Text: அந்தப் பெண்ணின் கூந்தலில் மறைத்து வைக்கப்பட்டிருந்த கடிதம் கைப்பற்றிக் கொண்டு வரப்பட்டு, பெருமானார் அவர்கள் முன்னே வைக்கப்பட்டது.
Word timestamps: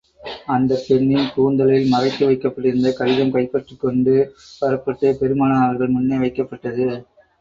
அந்தப் 0.47 0.85
பெண்ணின் 0.85 1.27
கூந்தலில் 1.33 1.85
மறைத்து 1.87 2.23
வைக்கப்பட்டிருந்த 2.25 2.91
கடிதம் 2.93 3.31
கைப்பற்றிக் 3.31 3.79
கொண்டு 3.79 4.15
வரப்பட்டு, 4.61 5.09
பெருமானார் 5.15 5.65
அவர்கள் 5.65 5.95
முன்னே 5.95 6.17
வைக்கப்பட்டது. 6.17 6.87